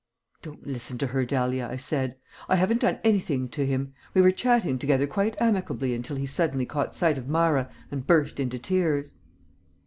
[0.41, 2.15] "Don't listen to her, Dahlia," I said.
[2.49, 3.93] "I haven't done anything to him.
[4.15, 8.39] We were chatting together quite amicably until he suddenly caught sight of Myra and burst
[8.39, 9.13] into tears."